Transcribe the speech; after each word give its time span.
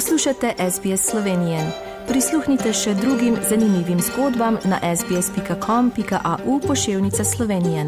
Poslušate 0.00 0.52
SBS 0.70 1.10
Slovenije. 1.10 1.58
Prisluhnite 2.08 2.72
še 2.72 2.94
drugim 2.94 3.34
zanimivim 3.48 3.98
zgodbam 4.00 4.56
na 4.64 4.96
sbsp.com.au 4.96 6.60
pošiljka 6.60 7.24
Slovenije. 7.24 7.84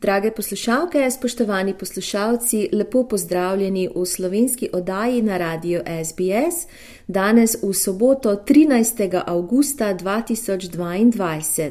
Drage 0.00 0.30
poslušalke, 0.30 1.10
spoštovani 1.10 1.74
poslušalci, 1.74 2.68
lepo 2.72 3.04
pozdravljeni 3.08 3.88
v 3.94 4.06
slovenski 4.06 4.70
oddaji 4.72 5.22
na 5.22 5.38
radio 5.38 5.82
SBS, 5.86 6.66
danes 7.06 7.56
v 7.62 7.74
soboto 7.74 8.34
13. 8.34 9.22
augusta 9.26 9.94
2022. 9.94 11.70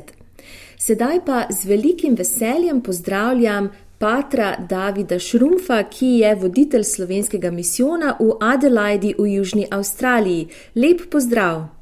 Sedaj 0.77 1.19
pa 1.25 1.47
z 1.49 1.65
velikim 1.65 2.15
veseljem 2.15 2.81
pozdravljam 2.81 3.69
patra 3.99 4.55
Davida 4.59 5.19
Šrumfa, 5.19 5.83
ki 5.83 6.07
je 6.07 6.35
voditelj 6.35 6.83
slovenskega 6.83 7.51
misijona 7.51 8.15
v 8.19 8.37
Adelaidi 8.39 9.15
v 9.17 9.27
Južni 9.35 9.67
Avstraliji. 9.71 10.47
Lep 10.75 11.09
pozdrav. 11.11 11.77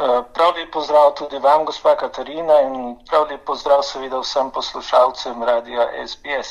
Eh, 0.00 0.22
prav 0.34 0.54
lep 0.56 0.72
pozdrav 0.72 1.14
tudi 1.18 1.38
vam, 1.38 1.64
gospa 1.64 1.96
Katarina, 1.96 2.60
in 2.62 2.96
prav 3.10 3.26
lep 3.30 3.44
pozdrav 3.46 3.82
seveda 3.82 4.20
vsem 4.20 4.50
poslušalcem 4.50 5.42
radia 5.42 5.88
SBS. 6.06 6.48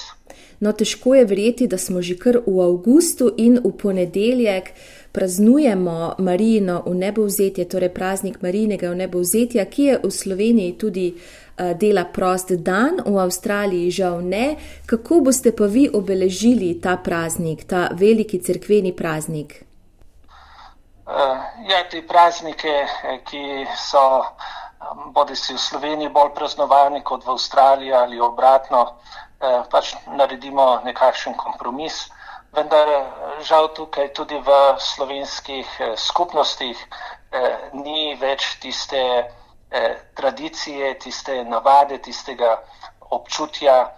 No, 0.59 0.73
težko 0.73 1.15
je 1.15 1.25
verjeti, 1.25 1.67
da 1.67 1.77
smo 1.77 2.01
že 2.01 2.17
kar 2.17 2.37
v 2.47 2.61
avgustu 2.61 3.31
in 3.37 3.59
v 3.63 3.71
ponedeljek 3.77 4.69
praznujemo 5.11 6.15
Marijino 6.17 6.83
v 6.85 6.95
nebovzetje, 6.95 7.65
torej 7.65 7.89
praznik 7.89 8.41
Marijinega 8.41 8.89
v 8.89 8.95
nebovzetja, 8.95 9.65
ki 9.65 9.83
je 9.83 9.99
v 10.03 10.11
Sloveniji 10.11 10.77
tudi 10.77 11.07
uh, 11.15 11.48
dela 11.79 12.05
prost 12.05 12.51
dan, 12.51 13.01
v 13.05 13.17
Avstraliji 13.19 13.91
žal 13.91 14.21
ne. 14.21 14.55
Kako 14.85 15.21
boste 15.29 15.51
pa 15.55 15.65
vi 15.65 15.89
obeležili 15.93 16.73
ta 16.81 16.97
praznik, 16.97 17.65
ta 17.67 17.89
veliki 17.91 18.39
crkveni 18.39 18.93
praznik? 18.95 19.63
Uh, 21.09 21.41
ja, 21.69 21.81
te 21.89 22.01
praznike, 22.07 22.69
eh, 22.69 23.17
ki 23.25 23.65
so 23.77 24.25
bodi 25.13 25.35
si 25.35 25.53
v 25.53 25.59
Sloveniji 25.59 26.09
bolj 26.13 26.35
praznovani 26.37 27.01
kot 27.03 27.25
v 27.25 27.33
Avstraliji 27.33 27.93
ali 27.93 28.21
obratno, 28.21 28.99
pač 29.71 29.93
naredimo 30.11 30.81
nekakšen 30.83 31.33
kompromis 31.39 32.09
vendar 32.51 32.87
žal 33.45 33.69
tukaj 33.73 34.13
tudi 34.13 34.37
v 34.41 34.49
slovenskih 34.77 35.67
eh, 35.79 35.93
skupnostih 35.97 36.77
eh, 37.31 37.69
ni 37.73 38.15
več 38.17 38.57
tiste 38.61 39.29
eh, 39.71 39.95
tradicije, 40.15 40.93
tiste 40.99 41.43
navade, 41.43 41.97
tistega 41.97 42.57
občutja, 43.09 43.95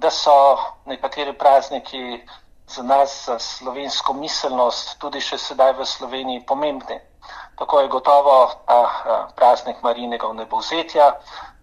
da 0.00 0.10
so 0.10 0.56
nekateri 0.86 1.34
prazniki 1.36 2.22
za 2.66 2.82
nas, 2.82 3.26
za 3.26 3.38
slovensko 3.38 4.14
miselnost, 4.16 4.94
tudi 4.98 5.20
še 5.20 5.36
sedaj 5.38 5.74
v 5.76 5.84
Sloveniji 5.84 6.46
pomembni. 6.48 6.96
Tako 7.58 7.80
je 7.80 7.90
gotovo 7.92 8.36
ta 8.64 9.28
praznik 9.36 9.82
Marinega 9.82 10.30
v 10.30 10.38
nebovzetja, 10.38 11.10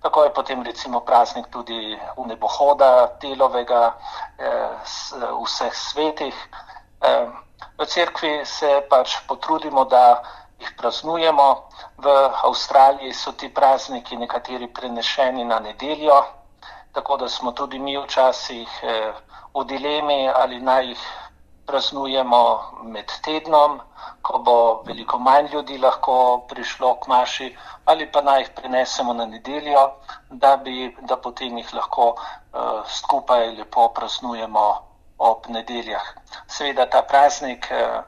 Tako 0.06 0.24
je 0.24 0.34
potem 0.38 0.62
recimo 0.62 1.02
praznik 1.02 1.50
tudi 1.50 1.98
v 1.98 2.24
nebohoda 2.30 3.18
delovega 3.18 3.98
eh, 4.38 4.70
vseh 5.42 5.74
svetih. 5.74 6.36
Eh, 7.02 7.26
v 7.74 7.86
cerkvi 7.90 8.46
se 8.46 8.86
pač 8.86 9.18
potrudimo, 9.26 9.82
da 9.90 10.22
jih 10.60 10.72
praznujemo. 10.78 11.68
V 11.98 12.08
Avstraliji 12.44 13.14
so 13.14 13.32
ti 13.32 13.54
prazniki 13.54 14.18
nekateri 14.18 14.68
prenešeni 14.68 15.46
na 15.46 15.60
nedeljo, 15.60 16.24
tako 16.94 17.18
da 17.18 17.30
smo 17.30 17.52
tudi 17.52 17.80
mi 17.80 17.98
včasih 17.98 18.80
eh, 18.84 19.14
v 19.54 19.64
dilemi, 19.64 20.30
ali 20.30 20.60
naj 20.60 20.88
jih 20.88 21.04
praznujemo 21.66 22.42
med 22.84 23.12
tednom, 23.26 23.80
ko 24.22 24.40
bo 24.40 24.58
veliko 24.86 25.20
manj 25.20 25.50
ljudi 25.54 25.78
lahko 25.78 26.46
prišlo 26.50 26.94
k 27.02 27.08
maši, 27.08 27.48
ali 27.86 28.12
pa 28.12 28.22
naj 28.22 28.42
jih 28.42 28.50
prenesemo 28.56 29.14
na 29.14 29.26
nedeljo, 29.26 29.86
da, 30.30 30.58
bi, 30.58 30.96
da 31.02 31.18
potem 31.18 31.58
jih 31.58 31.74
lahko 31.74 32.10
uh, 32.16 32.84
skupaj 32.90 33.56
lepo 33.58 33.88
praznujemo 33.90 34.66
ob 35.18 35.48
nedeljah. 35.50 36.06
Seveda 36.48 36.86
ta 36.86 37.02
praznik, 37.02 37.68
uh, 37.72 38.04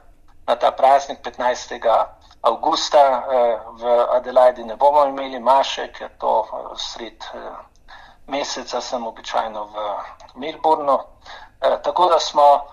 na 0.46 0.56
ta 0.56 0.70
praznik 0.70 1.18
15. 1.22 2.17
avgusta 2.42 3.02
uh, 3.18 3.80
v 3.80 4.06
Adelaidi 4.16 4.64
ne 4.64 4.76
bomo 4.76 5.04
imeli 5.06 5.38
maše, 5.38 5.88
ker 5.92 6.10
to 6.18 6.40
uh, 6.40 6.76
sred 6.76 7.24
uh, 7.34 7.56
meseca 8.26 8.80
sem 8.80 9.06
običajno 9.06 9.64
v 9.64 9.76
Melbournu. 10.34 10.94
Uh, 10.94 11.80
tako 11.82 12.08
da 12.08 12.18
smo 12.18 12.66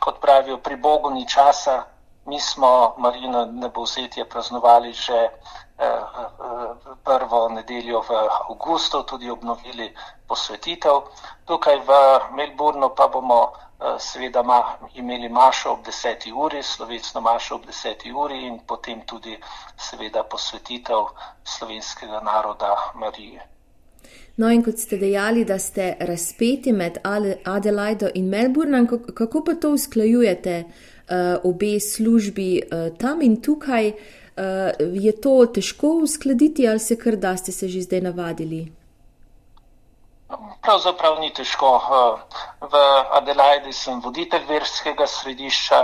kot 0.00 0.20
pravijo, 0.20 0.58
pri 0.58 0.76
Bogu 0.76 1.10
ni 1.10 1.28
časa. 1.28 1.91
Mi 2.26 2.40
smo 2.40 2.94
Marino 2.98 3.44
nebovzetje 3.44 4.24
praznovali 4.24 4.92
že 4.92 5.18
eh, 5.18 5.30
eh, 5.78 6.94
prvo 7.04 7.48
nedeljo 7.48 8.00
v 8.00 8.10
avgustu, 8.50 9.02
tudi 9.02 9.30
obnovili 9.30 9.94
posvetitev. 10.26 11.02
Tukaj 11.44 11.78
v 11.82 11.90
Melbournu 12.38 12.94
pa 12.94 13.08
bomo 13.08 13.40
eh, 13.52 13.98
seveda 13.98 14.42
ma, 14.42 14.78
imeli 14.94 15.28
mašo 15.28 15.72
ob 15.72 15.82
10. 15.86 16.30
uri, 16.34 16.62
slovesno 16.62 17.20
mašo 17.20 17.54
ob 17.54 17.66
10. 17.66 18.12
uri 18.14 18.46
in 18.46 18.60
potem 18.66 19.02
tudi 19.06 19.34
seveda 19.76 20.22
posvetitev 20.22 21.10
slovenskega 21.44 22.20
naroda 22.20 22.76
Marije. 22.94 23.48
No, 24.36 24.48
in 24.48 24.62
kot 24.64 24.78
ste 24.80 24.96
dejali, 24.96 25.44
da 25.44 25.58
ste 25.58 25.96
razpeti 26.00 26.72
med 26.72 26.98
Adelaido 27.44 28.08
in 28.14 28.30
Melbournom, 28.32 28.88
kako 29.14 29.44
pa 29.44 29.54
to 29.54 29.74
usklajujete, 29.76 30.62
uh, 30.64 31.44
obe 31.44 31.80
službi 31.80 32.62
uh, 32.62 32.88
tam 32.98 33.22
in 33.22 33.40
tukaj? 33.42 33.92
Uh, 34.32 34.72
je 34.96 35.12
to 35.20 35.34
težko 35.46 35.98
uskladiti 36.02 36.68
ali 36.68 36.80
se 36.80 36.96
kar 36.96 37.16
da 37.16 37.36
ste 37.36 37.52
se 37.52 37.68
že 37.68 37.82
zdaj 37.82 38.00
navadili? 38.00 38.72
Pravzaprav 40.62 41.20
ni 41.20 41.28
težko. 41.34 41.68
V 42.60 42.80
Adelaidi 43.18 43.72
sem 43.72 44.00
voditelj 44.00 44.46
verskega 44.48 45.06
središča, 45.06 45.80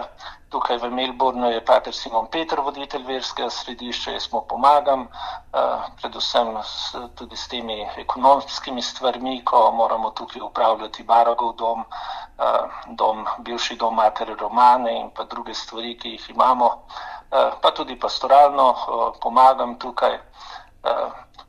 Tukaj 0.48 0.78
v 0.80 0.88
Melbournu 0.90 1.50
je 1.52 1.60
pater 1.60 1.92
Simon 1.92 2.26
Petr, 2.32 2.60
voditelj 2.64 3.02
verskega 3.04 3.50
središča, 3.52 4.14
jaz 4.16 4.30
mu 4.32 4.40
pomagam, 4.48 5.02
uh, 5.04 5.84
predvsem 6.00 6.56
s, 6.64 6.96
tudi 7.20 7.36
s 7.36 7.48
temi 7.52 7.76
ekonomskimi 8.00 8.82
stvarmi, 8.82 9.42
ko 9.44 9.70
moramo 9.76 10.10
tukaj 10.16 10.40
upravljati 10.40 11.04
Baragov 11.04 11.52
dom, 11.60 11.84
uh, 11.84 12.80
dom, 12.96 13.26
bivši 13.44 13.76
dom 13.76 14.00
matere 14.00 14.36
Romane 14.40 14.96
in 15.00 15.10
pa 15.12 15.28
druge 15.28 15.54
stvari, 15.54 15.98
ki 16.00 16.16
jih 16.16 16.30
imamo, 16.32 16.70
uh, 16.72 17.52
pa 17.60 17.70
tudi 17.70 17.98
pastoralno 18.00 18.72
pomagam 19.20 19.76
tukaj. 19.78 20.18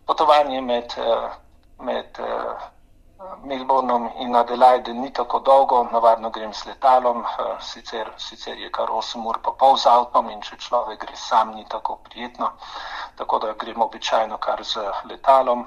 Potovanje 0.06 0.62
med, 0.62 0.94
med 1.80 2.18
Melbournom 3.44 4.09
in 4.19 4.35
Adelaide 4.35 4.94
ni 4.94 5.13
tako 5.13 5.40
dolgo, 5.40 5.84
navadno 5.91 6.29
grem 6.29 6.53
s 6.53 6.66
letalom, 6.66 7.23
eh, 7.23 7.56
sicer, 7.62 8.12
sicer 8.17 8.57
je 8.57 8.72
kar 8.72 8.90
8 8.90 9.25
ur 9.28 9.40
pa 9.44 9.51
pol 9.51 9.78
z 9.78 9.90
avtom 9.90 10.29
in 10.29 10.41
če 10.41 10.57
človek 10.57 11.00
gre 11.06 11.16
sam, 11.16 11.56
ni 11.56 11.66
tako 11.69 11.95
prijetno, 12.03 12.51
tako 13.16 13.40
da 13.40 13.53
grem 13.53 13.81
običajno 13.81 14.38
kar 14.38 14.63
z 14.63 14.85
letalom. 15.03 15.66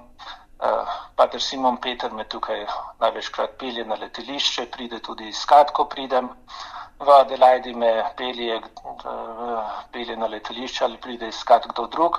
Eh, 0.63 0.85
pater 1.17 1.41
Simon 1.41 1.77
Peter 1.77 2.13
me 2.13 2.25
tukaj 2.25 2.67
največkrat 3.01 3.59
pelje 3.59 3.85
na 3.85 3.95
letališče, 3.95 4.67
pride 4.71 5.01
tudi 5.01 5.29
iskat, 5.29 5.73
ko 5.73 5.85
pridem. 5.85 6.29
V 7.07 7.11
Adelaidi 7.11 7.75
me 7.75 8.05
pelje, 8.17 8.57
eh, 8.57 8.63
pelje 9.93 10.17
na 10.17 10.27
letališče 10.27 10.85
ali 10.85 10.97
pride 10.97 11.29
iskat 11.29 11.67
kdo 11.73 11.87
drug. 11.87 12.19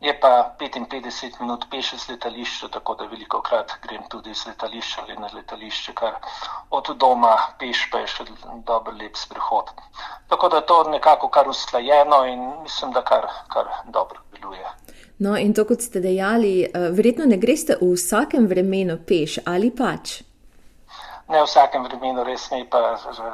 Je 0.00 0.20
pa 0.20 0.54
55 0.58 1.40
minut 1.40 1.64
peš 1.70 1.92
z 1.94 2.08
letališča, 2.08 2.68
tako 2.68 2.94
da 2.94 3.04
veliko 3.06 3.42
krat 3.42 3.72
grem 3.82 4.02
tudi 4.10 4.34
z 4.34 4.46
letališča 4.46 5.02
ali 5.02 5.16
na 5.16 5.28
letališče, 5.34 5.92
kar 5.94 6.16
od 6.70 6.90
doma 6.96 7.36
peš 7.58 7.84
pa 7.92 7.98
je 7.98 8.06
še 8.06 8.24
dober 8.66 8.94
lep 8.94 9.16
sprehod. 9.16 9.70
Tako 10.28 10.48
da 10.48 10.60
to 10.60 10.82
nekako 10.90 11.28
kar 11.28 11.48
usklajeno 11.48 12.24
in 12.26 12.42
mislim, 12.62 12.90
da 12.92 13.04
kar, 13.04 13.28
kar 13.48 13.70
dobro 13.84 14.18
deluje. 14.34 14.66
No 15.18 15.36
in 15.36 15.54
to, 15.54 15.64
kot 15.64 15.80
ste 15.80 16.00
dejali, 16.00 16.64
eh, 16.64 16.90
verjetno 16.90 17.24
ne 17.24 17.36
greste 17.36 17.78
v 17.80 17.92
vsakem 17.94 18.46
vremenu 18.46 18.98
peš 19.06 19.38
ali 19.46 19.70
pač 19.70 20.31
ne 21.28 21.40
v 21.40 21.46
vsakem 21.46 21.84
vremenu, 21.84 22.24
res 22.24 22.50
ne. 22.50 22.64
Pa, 22.70 22.96
že, 22.96 23.28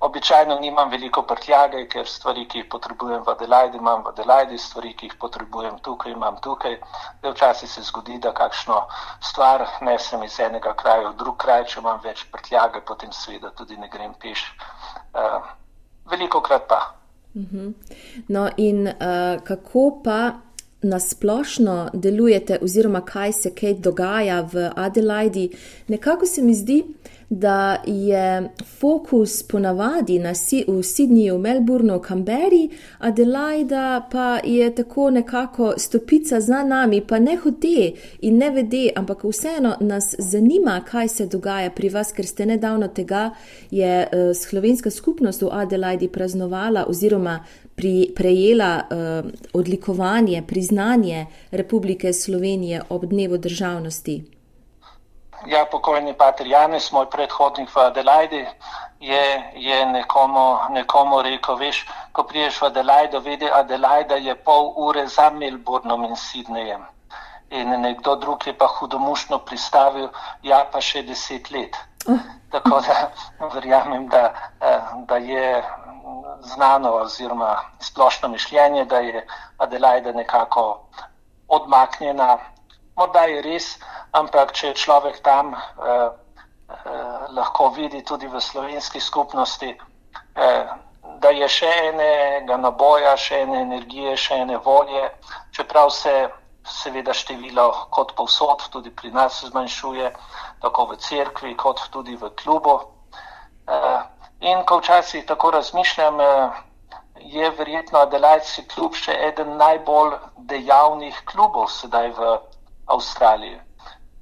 običajno 0.00 0.58
nimam 0.58 0.90
veliko 0.90 1.22
prtljage, 1.22 1.86
ker 1.88 2.08
stvari, 2.08 2.46
ki 2.46 2.62
jih 2.62 2.68
potrebujem 2.70 3.24
v 3.24 3.34
Adelaidi, 3.34 3.78
imam 3.78 4.04
v 4.04 4.12
Adelaidi, 4.12 4.58
stvari, 4.58 4.94
ki 4.94 5.10
jih 5.10 5.16
potrebujem 5.20 5.78
tukaj, 5.82 6.12
imam 6.12 6.38
tukaj. 6.42 6.78
Včasih 7.22 7.70
se 7.70 7.82
zgodi, 7.82 8.18
da 8.18 8.32
kakšno 8.32 8.80
stvar 9.20 9.66
nesem 9.80 10.22
iz 10.22 10.38
enega 10.40 10.74
kraja 10.74 11.10
v 11.10 11.16
drug 11.16 11.36
kraj, 11.36 11.66
če 11.72 11.80
imam 11.80 12.00
več 12.04 12.24
prtljage, 12.32 12.84
potem 12.86 13.12
seveda 13.12 13.50
tudi 13.56 13.76
ne 13.76 13.88
grem 13.88 14.14
peš. 14.20 14.44
Veliko 16.10 16.42
krat 16.42 16.68
pa. 16.68 16.80
Mhm. 17.34 17.72
No, 18.28 18.48
in 18.56 18.86
uh, 18.88 19.40
kako 19.44 20.02
pa 20.04 20.32
nasplošno 20.82 21.90
delujete, 21.92 22.58
oziroma 22.62 23.00
kaj 23.00 23.32
se 23.32 23.54
kaj 23.54 23.74
dogaja 23.74 24.40
v 24.52 24.70
Adelaidi. 24.76 25.50
Nekako 25.88 26.26
se 26.26 26.42
mi 26.42 26.54
zdi, 26.54 26.82
da 27.32 27.82
je 27.86 28.50
fokus 28.80 29.42
ponavadi 29.42 30.18
na 30.18 30.34
si, 30.34 30.64
v 30.68 30.82
Sydneyju, 30.82 31.38
Melbourneu, 31.38 32.02
Canberri, 32.08 32.68
Adelaida 32.98 34.08
pa 34.10 34.40
je 34.44 34.74
tako 34.74 35.10
nekako 35.10 35.74
stopica 35.76 36.40
za 36.40 36.62
nami, 36.62 37.00
pa 37.00 37.18
ne 37.18 37.36
hote 37.36 37.92
in 38.20 38.36
ne 38.36 38.50
vede, 38.50 38.90
ampak 38.96 39.24
vseeno 39.24 39.76
nas 39.80 40.14
zanima, 40.18 40.80
kaj 40.90 41.08
se 41.08 41.26
dogaja 41.26 41.70
pri 41.70 41.88
vas, 41.88 42.12
ker 42.12 42.26
ste 42.26 42.46
nedavno 42.46 42.88
tega 42.88 43.30
je 43.70 44.02
uh, 44.02 44.36
slovenska 44.36 44.90
skupnost 44.90 45.42
v 45.42 45.48
Adelaidi 45.52 46.08
praznovala 46.08 46.84
oziroma 46.88 47.38
pri, 47.74 48.12
prejela 48.16 48.82
uh, 48.84 49.30
odlikovanje, 49.52 50.42
priznanje 50.46 51.26
Republike 51.50 52.12
Slovenije 52.12 52.82
ob 52.88 53.06
dnevu 53.06 53.38
državnosti. 53.38 54.31
Ja, 55.46 55.64
pokojni 55.66 56.14
pater 56.14 56.46
Janes, 56.46 56.92
moj 56.92 57.08
predhodnik 57.10 57.70
v 57.74 57.80
Adelaidi, 57.80 58.46
je, 59.00 59.50
je 59.54 59.86
nekomu, 59.86 60.58
nekomu 60.70 61.22
rekel, 61.22 61.56
veš, 61.58 61.82
ko 62.12 62.22
priješ 62.22 62.60
v 62.62 62.66
Adelaido, 62.70 63.20
vidi, 63.20 63.50
Adelaida 63.50 64.16
je 64.16 64.34
pol 64.34 64.70
ure 64.76 65.06
za 65.06 65.30
Melbournom 65.30 66.04
in 66.04 66.14
Sydneyjem. 66.16 66.86
In 67.50 67.74
nekdo 67.80 68.16
drug 68.16 68.46
je 68.46 68.54
pa 68.54 68.66
hudomušno 68.66 69.38
pristavil, 69.38 70.08
ja, 70.42 70.62
pa 70.72 70.80
še 70.80 71.02
deset 71.02 71.50
let. 71.50 71.76
Tako 72.52 72.80
da 72.86 73.10
verjamem, 73.54 74.06
da, 74.08 74.30
da 75.08 75.16
je 75.16 75.62
znano 76.54 76.94
oziroma 77.02 77.56
splošno 77.80 78.28
mišljenje, 78.28 78.84
da 78.84 78.98
je 78.98 79.26
Adelaida 79.58 80.12
nekako 80.12 80.86
odmaknjena. 81.48 82.38
Morda 82.96 83.24
je 83.30 83.42
res, 83.42 83.78
ampak 84.12 84.52
če 84.52 84.74
človek 84.74 85.22
tam 85.24 85.54
eh, 85.54 86.10
eh, 86.68 87.26
lahko 87.32 87.70
vidi 87.76 88.02
tudi 88.02 88.28
v 88.28 88.40
slovenski 88.40 89.00
skupnosti, 89.00 89.72
eh, 90.36 90.66
da 91.22 91.30
je 91.30 91.48
še 91.48 91.70
enega 91.88 92.56
naboja, 92.56 93.16
še 93.16 93.42
ene 93.46 93.62
energije, 93.62 94.16
še 94.16 94.42
ene 94.44 94.58
volje, 94.58 95.08
čeprav 95.54 95.90
se 95.90 96.14
seveda 96.66 97.14
število 97.14 97.68
kot 97.90 98.14
povsod 98.14 98.68
tudi 98.70 98.90
pri 98.90 99.10
nas 99.10 99.40
zmanjšuje, 99.44 100.12
tako 100.62 100.92
v 100.92 100.98
cerkvi 100.98 101.54
kot 101.56 101.88
tudi 101.90 102.16
v 102.16 102.30
klubu. 102.38 102.80
Eh, 103.68 104.02
In 104.42 104.64
ko 104.66 104.78
včasih 104.78 105.26
tako 105.26 105.50
razmišljam, 105.50 106.20
eh, 106.20 106.50
je 107.14 107.50
verjetno 107.50 107.98
Adelaidski 107.98 108.64
klub 108.68 108.96
še 108.98 109.14
eden 109.26 109.52
najbolj 109.56 110.16
dejavnih 110.50 111.20
klubov 111.30 111.68
sedaj 111.70 112.10
v. 112.16 112.32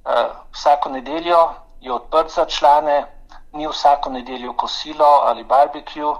Eh, 0.05 0.29
vsako 0.51 0.89
nedeljo 0.89 1.49
je 1.81 1.93
odprt 1.93 2.31
za 2.31 2.45
člane, 2.45 3.05
ni 3.53 3.67
vsako 3.67 4.09
nedeljo 4.09 4.53
kosilo 4.53 5.05
ali 5.05 5.43
barbecue, 5.43 6.15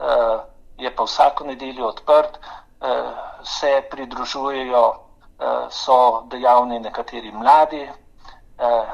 eh, 0.00 0.38
je 0.76 0.96
pa 0.96 1.02
vsako 1.02 1.44
nedeljo 1.44 1.86
odprt, 1.86 2.38
se 3.42 3.82
pridružujejo, 3.90 4.94
so 5.70 6.22
dejavni 6.28 6.78
nekateri 6.78 7.32
mladi, 7.32 7.88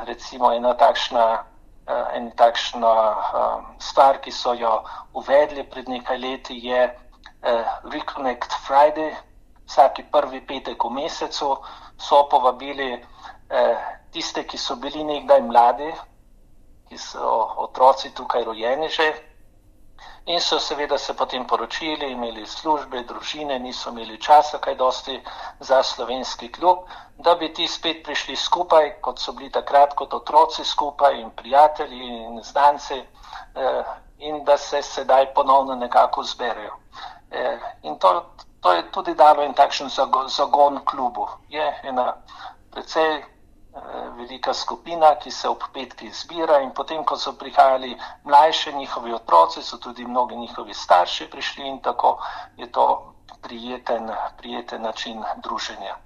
recimo 0.06 0.52
ena 0.52 0.74
takšna 0.74 1.44
en 2.14 2.30
takšna 2.30 2.94
stvar, 3.78 4.20
ki 4.20 4.30
so 4.30 4.54
jo 4.54 4.84
uvedli 5.14 5.64
pred 5.70 5.88
nekaj 5.88 6.18
leti, 6.18 6.60
je 6.68 6.98
Reconnect 7.82 8.52
Friday. 8.66 9.16
Vsaki 9.66 10.02
prvi 10.02 10.40
petek 10.40 10.84
v 10.84 10.90
mesecu 10.90 11.56
so 12.02 12.25
povabili 12.31 12.93
uh, 12.94 13.76
tiste, 14.12 14.44
ki 14.44 14.58
so 14.58 14.76
bili 14.76 15.04
nekdaj 15.04 15.43
mladi, 15.43 15.93
ki 16.88 16.99
so 16.99 17.28
otroci 17.66 18.10
tukaj 18.14 18.44
rojeni 18.44 18.88
že, 18.88 19.12
in 20.26 20.40
so 20.40 20.58
seveda 20.58 20.99
se 20.99 21.14
potem 21.14 21.46
poročili, 21.46 22.12
imeli 22.12 22.46
službe, 22.46 23.02
družine, 23.02 23.58
niso 23.58 23.90
imeli 23.90 24.19
časa, 24.20 24.58
kaj 24.58 24.75
dosti 24.75 25.20
za 25.60 25.82
slovenski 25.82 26.52
klub, 26.52 26.87
da 27.19 27.34
bi 27.34 27.52
ti 27.54 27.66
spet 27.69 28.05
prišli 28.05 28.37
skupaj, 28.37 29.00
kot 29.00 29.19
so 29.19 29.32
bili 29.32 29.50
takrat 29.50 29.94
kot 29.94 30.14
otroci 30.14 30.64
skupaj 30.64 31.20
in 31.20 31.31
prijatelji 31.31 32.06
in 32.06 32.43
znanci 32.43 32.98
eh, 33.55 33.82
in 34.19 34.44
da 34.44 34.56
se 34.58 34.82
sedaj 34.82 35.34
ponovno 35.34 35.75
nekako 35.75 36.22
zberejo. 36.22 36.76
Eh, 37.31 37.58
in 37.82 37.98
to, 37.98 38.31
to 38.62 38.72
je 38.72 38.82
tudi 38.90 39.14
dalo 39.14 39.42
en 39.42 39.54
takšen 39.54 39.90
zagon 40.28 40.80
klubu. 40.84 41.28
Je 41.48 41.66
ena 41.82 42.14
precej 42.70 43.32
Eh, 43.72 44.08
velika 44.16 44.52
skupina, 44.52 45.14
ki 45.16 45.30
se 45.30 45.48
ob 45.48 45.62
petki 45.72 46.10
zbira 46.12 46.58
in 46.60 46.72
potem, 46.76 47.04
ko 47.08 47.16
so 47.16 47.32
prihajali 47.32 47.94
mlajše 48.24 48.72
njihovi 48.72 49.14
otroci, 49.14 49.62
so 49.62 49.78
tudi 49.78 50.04
mnogi 50.04 50.36
njihovi 50.36 50.74
starši 50.74 51.30
prišli 51.30 51.68
in 51.68 51.78
tako 51.80 52.18
je 52.56 52.68
to 52.72 53.14
prijeten, 53.42 54.10
prijeten 54.36 54.82
način 54.82 55.24
druženja. 55.36 55.96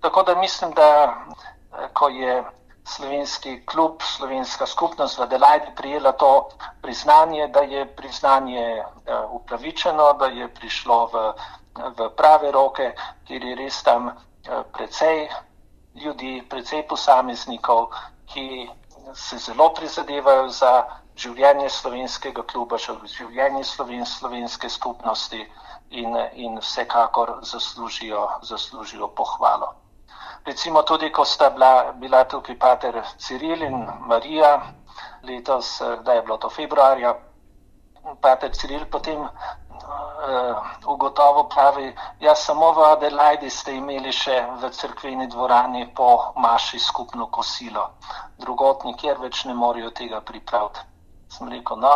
Tako 0.00 0.22
da 0.22 0.34
mislim, 0.34 0.72
da 0.74 0.88
eh, 0.90 1.88
ko 1.92 2.08
je 2.08 2.44
slovenski 2.84 3.66
klub, 3.66 4.02
slovenska 4.02 4.66
skupnost 4.66 5.18
v 5.18 5.22
Adelaidi 5.22 5.70
prijela 5.76 6.12
to 6.12 6.48
priznanje, 6.82 7.46
da 7.48 7.60
je 7.60 7.86
priznanje 7.96 8.66
eh, 8.66 9.24
upravičeno, 9.30 10.12
da 10.12 10.26
je 10.26 10.54
prišlo 10.54 11.06
v, 11.06 11.32
v 11.74 12.08
prave 12.16 12.50
roke, 12.50 12.94
kjer 13.26 13.44
je 13.44 13.54
res 13.56 13.82
tam 13.82 14.12
precej 14.72 15.28
ljudi, 15.94 16.42
predvsej 16.48 16.86
posameznikov, 16.88 17.90
ki 18.26 18.70
se 19.14 19.38
zelo 19.38 19.68
prizadevajo 19.74 20.48
za 20.48 20.72
življenje 21.16 21.68
slovenskega 21.70 22.42
kluba, 22.42 22.78
za 22.78 22.96
življenje 23.06 23.64
sloven, 23.64 24.06
slovenske 24.06 24.68
skupnosti 24.68 25.40
in, 25.90 26.16
in 26.34 26.58
vsekakor 26.58 27.38
zaslužijo, 27.42 28.26
zaslužijo 28.42 29.08
pohvalo. 29.08 29.74
Recimo 30.44 30.82
tudi, 30.82 31.10
ko 31.10 31.24
sta 31.24 31.50
bila, 31.50 31.92
bila 31.92 32.24
tukaj 32.24 32.58
pater 32.58 33.02
Ciril 33.18 33.62
in 33.62 33.86
Marija, 34.08 34.56
letos, 35.22 35.78
kdaj 36.00 36.16
je 36.16 36.22
bilo 36.22 36.38
to 36.38 36.50
februarja, 36.50 37.14
pater 38.20 38.52
Ciril 38.52 38.84
potem 38.86 39.24
ugotovo 40.86 41.44
pravi, 41.48 41.94
ja, 42.20 42.34
samo 42.34 42.72
v 42.72 42.84
Adelaidi 42.92 43.50
ste 43.50 43.76
imeli 43.76 44.12
še 44.12 44.36
v 44.60 44.70
crkveni 44.70 45.26
dvorani 45.26 45.86
po 45.94 46.32
maši 46.36 46.78
skupno 46.78 47.26
kosilo, 47.26 47.90
drugot 48.38 48.84
nikjer 48.84 49.20
več 49.20 49.44
ne 49.44 49.54
morejo 49.54 49.90
tega 49.90 50.20
pripraviti. 50.20 50.80
Sem 51.28 51.48
rekel, 51.48 51.80
no, 51.80 51.94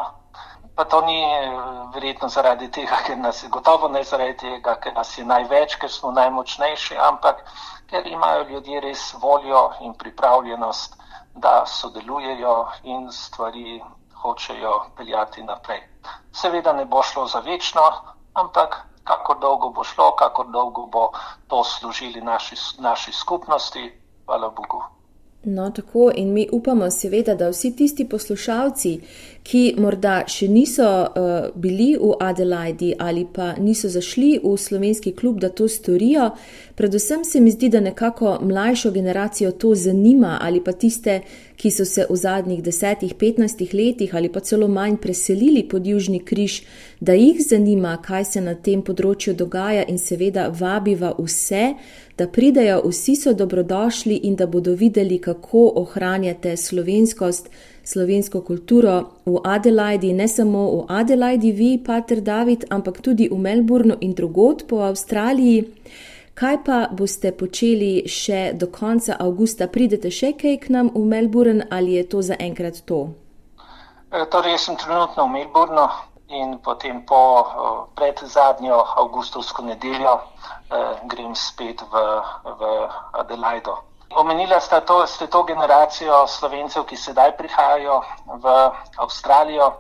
pa 0.75 0.85
to 0.85 1.01
ni 1.07 1.19
eh, 1.23 1.51
verjetno 1.95 2.29
zaradi 2.29 2.71
tega, 2.71 3.01
ker 3.07 3.19
nas 3.19 3.43
je 3.43 3.49
gotovo 3.49 3.89
ne 3.89 4.05
zaradi 4.05 4.37
tega, 4.45 4.77
ker 4.83 4.95
nas 4.95 5.17
je 5.19 5.25
največ, 5.25 5.77
ker 5.77 5.91
smo 5.91 6.13
najmočnejši, 6.13 6.99
ampak 7.11 7.45
ker 7.91 8.07
imajo 8.07 8.49
ljudje 8.49 8.81
res 8.81 9.15
voljo 9.23 9.71
in 9.81 9.95
pripravljenost, 9.95 10.97
da 11.35 11.63
sodelujejo 11.67 12.55
in 12.83 13.13
stvari 13.13 13.81
hočejo 14.23 14.91
peljati 14.97 15.43
naprej. 15.43 15.81
Seveda 16.33 16.73
ne 16.73 16.85
bo 16.85 17.03
šlo 17.03 17.27
za 17.27 17.41
večno, 17.41 17.83
ampak 18.35 18.85
kako 19.05 19.35
dolgo 19.35 19.69
bo 19.71 19.85
šlo, 19.85 20.13
kako 20.17 20.45
dolgo 20.45 20.87
bo 20.87 21.11
to 21.49 21.65
služili 21.65 22.21
naši, 22.21 22.57
naši 22.79 23.13
skupnosti, 23.13 24.01
hvala 24.27 24.49
Bogu. 24.49 24.83
No, 25.51 25.71
tako 25.71 26.11
in 26.17 26.33
mi 26.33 26.49
upamo, 26.53 26.91
seveda, 26.91 27.35
da 27.35 27.49
vsi 27.49 27.71
tisti 27.77 28.05
poslušalci, 28.05 28.91
ki 29.49 29.63
morda 29.81 30.19
še 30.29 30.45
niso 30.53 30.85
uh, 30.85 31.47
bili 31.57 31.95
v 31.97 32.11
Adelaidi 32.21 32.91
ali 33.01 33.25
pa 33.25 33.55
niso 33.57 33.89
zašli 33.89 34.35
v 34.43 34.53
slovenski 34.61 35.15
klub, 35.17 35.39
da 35.41 35.49
to 35.49 35.69
storijo. 35.69 36.31
Predvsem 36.77 37.25
se 37.25 37.41
mi 37.41 37.51
zdi, 37.51 37.71
da 37.73 37.81
nekako 37.81 38.39
mlajšo 38.43 38.91
generacijo 38.93 39.53
to 39.53 39.75
zanima 39.75 40.37
ali 40.43 40.61
pa 40.65 40.73
tiste, 40.73 41.23
ki 41.57 41.71
so 41.71 41.85
se 41.85 42.05
v 42.11 42.17
zadnjih 42.17 42.61
desetih, 42.63 43.15
petnajstih 43.19 43.73
letih 43.75 44.15
ali 44.15 44.29
pa 44.29 44.41
celo 44.41 44.69
manj 44.69 44.99
preselili 45.03 45.65
pod 45.69 45.87
Južni 45.87 46.21
križ, 46.21 46.61
da 47.01 47.17
jih 47.17 47.41
zanima, 47.41 47.97
kaj 48.05 48.25
se 48.25 48.41
na 48.45 48.55
tem 48.55 48.85
področju 48.85 49.35
dogaja 49.35 49.87
in 49.89 49.99
seveda 49.99 50.51
vabiva 50.55 51.15
vse, 51.19 51.73
da 52.19 52.27
pridejo, 52.27 52.83
vsi 52.85 53.15
so 53.17 53.33
dobrodošli 53.33 54.21
in 54.27 54.37
da 54.37 54.47
bodo 54.47 54.75
videli, 54.75 55.19
kako 55.19 55.38
ohranjate 55.53 56.57
slovenskost, 56.57 57.51
slovensko 57.85 58.41
kulturo 58.41 59.23
v 59.27 59.41
Adelaidi, 59.45 60.13
ne 60.13 60.29
samo 60.29 60.65
v 60.71 60.85
Adelaidi, 60.89 61.53
vi, 61.53 61.79
Pater 61.79 62.21
David, 62.21 62.65
ampak 62.71 63.01
tudi 63.01 63.29
v 63.29 63.39
Melbournu 63.39 63.97
in 64.01 64.15
drugod 64.15 64.67
po 64.69 64.83
Avstraliji. 64.85 65.65
Kaj 66.39 66.57
pa 66.63 66.87
boste 66.95 67.33
počeli 67.35 68.07
še 68.07 68.53
do 68.55 68.69
konca 68.71 69.17
avgusta? 69.19 69.67
Pridete 69.67 70.11
še 70.11 70.37
kaj 70.39 70.61
k 70.63 70.71
nam 70.71 70.93
v 70.95 71.03
Melbourne 71.03 71.67
ali 71.71 71.97
je 71.99 72.05
to 72.07 72.23
zaenkrat 72.23 72.85
to? 72.87 73.11
E, 74.13 74.23
torej, 74.31 74.55
jaz 74.55 74.69
sem 74.69 74.77
trenutno 74.79 75.27
v 75.27 75.35
Melbournu 75.35 75.89
in 76.29 76.59
potem 76.63 77.03
po 77.03 77.49
pred 77.97 78.21
zadnjo 78.23 78.85
avgustovsko 79.03 79.65
nedeljo 79.65 80.15
eh, 80.15 80.95
grem 81.09 81.35
spet 81.35 81.83
v, 81.83 81.95
v 82.45 82.61
Adelaido. 83.13 83.88
Omenila 84.11 84.61
sta 84.61 84.81
to, 84.81 85.07
ste 85.07 85.27
to 85.27 85.43
generacijo 85.45 86.27
slovencev, 86.27 86.85
ki 86.89 86.97
sedaj 86.97 87.37
prihajajo 87.37 88.01
v 88.41 88.55
Avstralijo. 88.97 89.73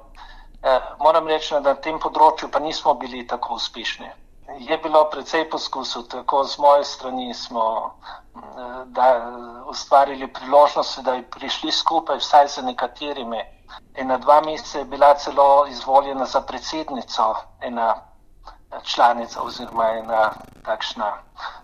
Eh, 0.62 0.80
moram 0.98 1.28
reči, 1.28 1.54
da 1.54 1.60
na 1.60 1.74
tem 1.74 1.98
področju 1.98 2.50
pa 2.50 2.58
nismo 2.58 2.94
bili 2.94 3.26
tako 3.26 3.54
uspešni. 3.54 4.10
Je 4.58 4.78
bilo 4.78 5.04
precej 5.10 5.44
poskusov, 5.50 6.08
tako 6.08 6.42
z 6.44 6.58
moje 6.58 6.84
strani 6.84 7.34
smo 7.34 7.64
eh, 7.84 8.84
da, 8.86 9.06
ustvarili 9.70 10.28
priložnost, 10.28 11.00
da 11.04 11.16
bi 11.16 11.22
prišli 11.22 11.72
skupaj 11.72 12.18
vsaj 12.18 12.48
z 12.48 12.66
nekaterimi. 12.68 13.40
Ena 13.94 14.18
dva 14.18 14.40
meseca 14.40 14.78
je 14.78 14.84
bila 14.84 15.14
celo 15.14 15.66
izvoljena 15.68 16.26
za 16.26 16.40
predsednico 16.40 17.34
ena 17.60 17.94
članica 18.82 19.42
oziroma 19.42 19.88
ena 20.02 20.30
takšna 20.64 21.12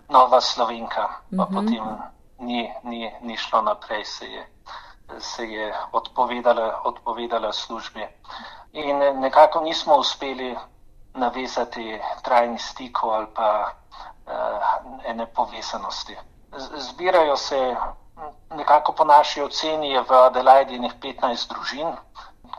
nova 0.09 0.41
slovenka, 0.41 1.07
pa 1.37 1.43
mhm. 1.45 1.53
-huh. 1.53 1.53
potem 1.53 2.14
ni, 2.39 2.73
ni, 2.83 3.11
ni 3.21 3.37
šlo 3.37 3.61
naprej, 3.61 4.05
se 4.05 4.25
je, 4.25 4.47
se 5.19 5.45
je 5.45 5.73
odpovedala, 5.91 6.81
odpovedala 6.83 7.53
službi. 7.53 8.07
In 8.73 8.97
nekako 9.19 9.61
nismo 9.61 9.95
uspeli 9.95 10.55
navezati 11.13 12.01
trajni 12.23 12.59
stikov 12.59 13.13
ali 13.13 13.27
pa 13.35 13.71
uh, 14.27 15.05
ene 15.05 15.25
povezanosti. 15.25 16.17
Zbirajo 16.75 17.37
se 17.37 17.75
nekako 18.55 18.91
po 18.91 19.03
naši 19.05 19.41
oceni 19.41 19.91
je 19.91 20.01
v 20.01 20.11
Adelaidi 20.11 20.79
15 20.79 21.49
družin, 21.49 21.95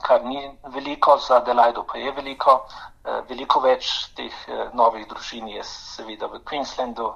kar 0.02 0.24
ni 0.24 0.58
veliko, 0.64 1.16
za 1.16 1.36
Adelaido 1.36 1.84
pa 1.92 1.98
je 1.98 2.12
veliko. 2.12 2.66
Eh, 3.06 3.22
veliko 3.28 3.60
več 3.62 3.88
teh 4.18 4.34
eh, 4.50 4.70
novih 4.74 5.04
družin 5.06 5.46
je 5.48 5.62
seveda 5.62 6.26
v 6.26 6.40
Queenslandu, 6.48 7.12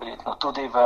verjetno 0.00 0.34
tudi 0.42 0.64
v 0.66 0.82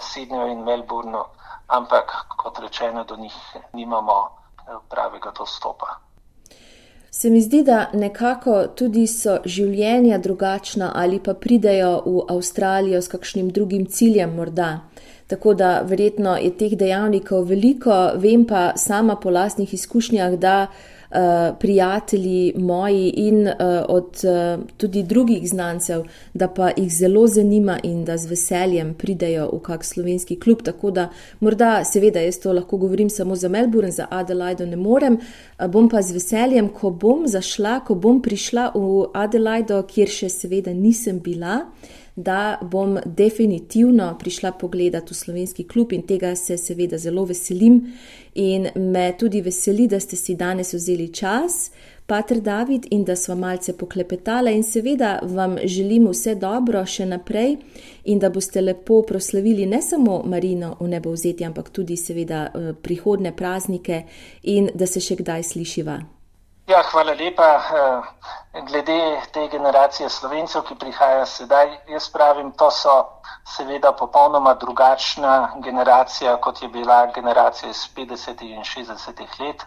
Sydneyju 0.00 0.52
in 0.52 0.64
Melbourneu, 0.64 1.24
ampak 1.66 2.12
kot 2.36 2.58
rečeno, 2.58 3.04
do 3.04 3.16
njih 3.16 3.34
nimamo 3.72 4.28
pravega 4.88 5.32
dostopa. 5.38 5.86
Se 7.10 7.30
mi 7.30 7.40
zdi, 7.40 7.62
da 7.62 7.90
nekako 7.92 8.66
tudi 8.76 9.06
so 9.06 9.36
življenja 9.44 10.18
drugačna 10.18 10.92
ali 10.94 11.20
pa 11.22 11.34
pridejo 11.34 11.92
v 12.06 12.24
Avstralijo 12.34 13.02
s 13.02 13.08
kakšnim 13.08 13.52
drugim 13.54 13.86
ciljem 13.86 14.34
morda. 14.34 14.80
Tako 15.26 15.54
da 15.54 15.80
verjetno 15.86 16.36
je 16.36 16.50
teh 16.58 16.74
dejavnikov 16.78 17.46
veliko, 17.48 17.94
vem 18.16 18.46
pa 18.46 18.72
sama 18.76 19.16
po 19.16 19.30
lastnih 19.30 19.74
izkušnjah, 19.74 20.34
da 20.38 20.56
Eh, 20.66 21.03
prijatelji 21.60 22.52
moji 22.56 23.08
in 23.08 23.46
uh, 23.46 23.54
od 23.88 24.24
uh, 24.24 24.64
tudi 24.76 25.02
drugih 25.02 25.48
znancev, 25.48 26.02
da 26.34 26.48
pa 26.48 26.70
jih 26.76 26.92
zelo 26.92 27.26
zanima 27.26 27.78
in 27.82 28.04
da 28.04 28.16
z 28.16 28.26
veseljem 28.26 28.94
pridejo 28.94 29.48
v 29.52 29.60
kak 29.62 29.84
slovenski 29.84 30.36
klub. 30.40 30.62
Tako 30.62 30.90
da 30.90 31.08
morda, 31.40 31.84
seveda, 31.84 32.20
jaz 32.20 32.38
to 32.38 32.52
lahko 32.52 32.76
govorim 32.76 33.10
samo 33.10 33.36
za 33.36 33.48
Melbourne, 33.48 33.90
za 33.90 34.06
Adelaido 34.10 34.66
ne 34.66 34.76
morem, 34.76 35.18
uh, 35.58 35.66
bom 35.66 35.88
pa 35.88 36.02
z 36.02 36.12
veseljem, 36.12 36.68
ko 36.68 36.90
bom 36.90 37.26
zašla, 37.26 37.80
ko 37.86 37.94
bom 37.94 38.22
prišla 38.22 38.70
v 38.74 39.10
Adelaido, 39.14 39.82
kjer 39.82 40.08
še 40.08 40.28
seveda 40.28 40.72
nisem 40.74 41.18
bila 41.18 41.64
da 42.16 42.58
bom 42.62 42.98
definitivno 43.04 44.16
prišla 44.18 44.52
pogledati 44.52 45.10
v 45.10 45.16
slovenski 45.16 45.64
klub 45.64 45.92
in 45.92 46.02
tega 46.02 46.36
se 46.36 46.58
seveda 46.58 46.98
zelo 46.98 47.24
veselim. 47.24 47.92
In 48.34 48.68
me 48.74 49.12
tudi 49.18 49.40
veseli, 49.40 49.86
da 49.88 50.00
ste 50.00 50.16
si 50.16 50.34
danes 50.34 50.74
vzeli 50.74 51.08
čas, 51.12 51.70
Pater 52.06 52.40
David, 52.40 52.86
in 52.90 53.04
da 53.04 53.16
smo 53.16 53.34
malce 53.34 53.72
poklepetali. 53.72 54.54
In 54.54 54.62
seveda 54.62 55.18
vam 55.22 55.56
želim 55.64 56.08
vse 56.08 56.34
dobro 56.34 56.84
še 56.86 57.06
naprej 57.06 57.56
in 58.04 58.18
da 58.18 58.30
boste 58.30 58.60
lepo 58.60 59.02
proslavili 59.02 59.66
ne 59.66 59.82
samo 59.82 60.22
Marino 60.26 60.76
v 60.80 60.88
nebo 60.88 61.12
vzeti, 61.12 61.44
ampak 61.44 61.70
tudi 61.70 61.96
seveda 61.96 62.46
eh, 62.46 62.72
prihodne 62.82 63.32
praznike 63.36 64.02
in 64.42 64.68
da 64.74 64.86
se 64.86 65.00
še 65.00 65.16
kdaj 65.16 65.42
slišiva. 65.42 66.13
Ja, 66.66 66.78
hvala 66.82 67.12
lepa. 67.12 67.46
Eh, 68.54 68.62
glede 68.64 69.20
te 69.32 69.48
generacije 69.52 70.08
slovencev, 70.08 70.62
ki 70.64 70.74
prihaja 70.80 71.26
sedaj, 71.26 71.74
jaz 71.92 72.06
pravim, 72.08 72.52
to 72.56 72.70
so 72.70 72.94
seveda 73.56 73.92
popolnoma 73.92 74.54
drugačna 74.54 75.60
generacija, 75.64 76.36
kot 76.40 76.62
je 76.62 76.68
bila 76.68 77.06
generacija 77.06 77.70
iz 77.70 77.84
50. 77.96 78.42
in 78.48 78.64
60. 78.64 79.26
let. 79.40 79.66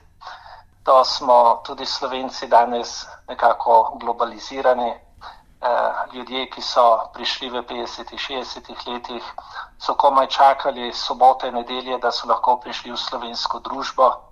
To 0.84 1.04
smo 1.06 1.62
tudi 1.66 1.86
slovenci 1.86 2.48
danes 2.48 3.06
nekako 3.27 3.98
globalizirani. 4.01 4.89
Eh, 4.89 5.94
ljudje, 6.13 6.50
ki 6.50 6.62
so 6.62 7.10
prišli 7.13 7.50
v 7.50 7.62
50. 7.62 8.12
in 8.12 8.18
60. 8.18 8.88
letih, 8.88 9.34
so 9.77 9.94
komaj 9.94 10.27
čakali 10.27 10.94
sobote, 10.94 11.51
nedelje, 11.51 11.98
da 11.98 12.12
so 12.12 12.27
lahko 12.27 12.58
prišli 12.58 12.92
v 12.92 12.98
slovensko 12.98 13.60
družbo 13.60 14.26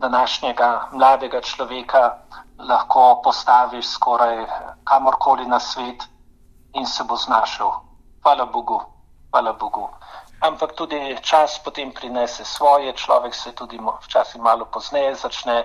današnjega 0.00 0.88
mladega 0.92 1.40
človeka 1.40 2.16
lahko 2.58 3.20
postaviš 3.24 3.88
skoraj 3.88 4.46
kamorkoli 4.84 5.46
na 5.46 5.60
svet 5.60 6.04
in 6.72 6.86
se 6.86 7.04
bo 7.04 7.16
znašel. 7.16 7.70
Hvala 8.22 8.44
Bogu, 8.46 8.80
hvala 9.30 9.52
Bogu. 9.52 9.88
Ampak 10.40 10.72
tudi 10.72 11.16
čas 11.22 11.58
potem 11.64 11.92
prinese 11.92 12.44
svoje, 12.44 12.92
človek 12.92 13.34
se 13.34 13.52
tudi 13.52 13.78
včasih 14.02 14.40
malo 14.40 14.64
pozneje 14.64 15.14
začne 15.14 15.64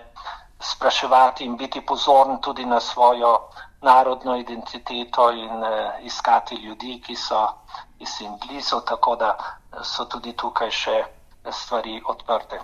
spraševati 0.60 1.46
in 1.46 1.58
biti 1.58 1.82
pozoren 1.82 2.38
tudi 2.42 2.66
na 2.66 2.80
svojo 2.80 3.40
narodno 3.82 4.36
identiteto 4.36 5.32
in 5.32 5.64
eh, 5.64 6.00
iskati 6.02 6.56
ljudi, 6.56 7.02
ki 7.06 7.16
so 7.16 7.48
jim 8.00 8.38
blizu, 8.48 8.82
tako 8.82 9.16
da 9.16 9.38
so 9.84 10.06
tudi 10.06 10.34
tukaj 10.34 10.72
še 10.72 11.04
stvari 11.52 12.02
odprte. 12.06 12.60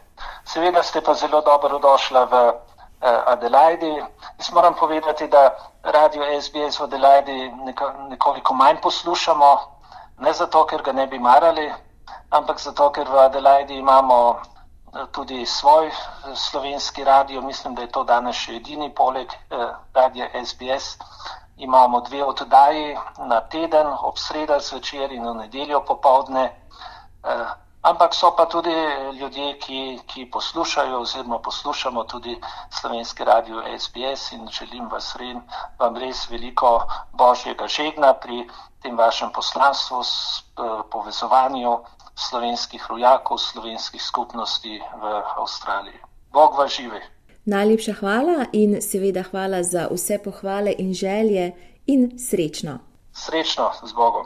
Seveda 0.46 0.84
ste 0.84 1.02
pa 1.02 1.14
zelo 1.14 1.42
dobro 1.42 1.80
došla 1.80 2.24
v 2.26 2.34
eh, 2.50 3.22
Adelaidi. 3.26 4.04
Jaz 4.38 4.52
moram 4.54 4.74
povedati, 4.74 5.28
da 5.28 5.56
radio 5.84 6.24
SBS 6.42 6.80
v 6.80 6.84
Adelaidi 6.84 7.52
nekoliko 8.10 8.54
manj 8.54 8.82
poslušamo, 8.82 9.58
ne 10.18 10.34
zato, 10.34 10.66
ker 10.66 10.82
ga 10.82 10.92
ne 10.92 11.08
bi 11.08 11.20
marali, 11.20 11.72
ampak 12.30 12.60
zato, 12.60 12.92
ker 12.92 13.10
v 13.10 13.20
Adelaidi 13.20 13.78
imamo 13.78 14.36
eh, 14.36 15.06
tudi 15.12 15.46
svoj 15.46 15.88
eh, 15.88 15.94
slovenski 16.36 17.04
radio. 17.04 17.42
Mislim, 17.42 17.76
da 17.76 17.82
je 17.82 17.92
to 17.92 18.04
danes 18.04 18.36
še 18.36 18.56
edini 18.56 18.94
poleg 18.96 19.28
radio 19.94 20.28
SBS. 20.46 20.98
Imamo 21.58 22.02
dve 22.02 22.24
oddaji 22.24 22.98
na 23.28 23.42
teden, 23.42 23.88
ob 23.88 24.18
sredah 24.18 24.62
zvečer 24.62 25.12
in 25.12 25.28
v 25.30 25.34
nedeljo 25.36 25.84
popovdne. 25.86 26.50
Ampak 27.82 28.14
so 28.14 28.30
pa 28.38 28.46
tudi 28.46 28.70
ljudje, 29.20 29.58
ki, 29.60 30.00
ki 30.06 30.30
poslušajo 30.32 31.00
oziroma 31.02 31.40
poslušamo 31.40 32.04
tudi 32.04 32.38
slovenski 32.70 33.24
radio 33.24 33.64
SBS 33.80 34.32
in 34.32 34.48
želim 34.48 34.90
vas 34.92 35.16
ren, 35.16 35.42
vam 35.80 35.98
res 35.98 36.30
veliko 36.30 36.84
božjega 37.14 37.68
žegna 37.68 38.14
pri 38.14 38.46
tem 38.82 38.98
vašem 38.98 39.30
poslanstvu, 39.34 40.04
s, 40.04 40.14
eh, 40.40 40.82
povezovanju 40.92 41.80
slovenskih 42.16 42.86
rojakov, 42.90 43.38
slovenskih 43.38 44.02
skupnosti 44.02 44.82
v 45.02 45.22
Avstraliji. 45.38 46.00
Bog 46.32 46.58
vas 46.58 46.72
živi. 46.72 47.02
Najlepša 47.46 47.94
hvala 47.94 48.46
in 48.54 48.82
seveda 48.82 49.24
hvala 49.24 49.64
za 49.64 49.88
vse 49.92 50.20
pohvale 50.24 50.76
in 50.78 50.94
želje 50.94 51.52
in 51.86 52.20
srečno. 52.20 52.78
Srečno 53.14 53.72
z 53.84 53.94
Bogom. 53.94 54.26